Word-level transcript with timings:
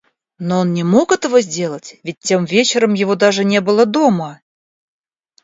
Но 0.39 0.61
он 0.61 0.73
не 0.73 0.83
мог 0.83 1.11
этого 1.11 1.41
сделать, 1.41 1.97
ведь 2.01 2.17
тем 2.17 2.45
вечером 2.45 2.95
его 2.95 3.13
даже 3.13 3.45
не 3.45 3.61
было 3.61 3.85
дома! 3.85 4.41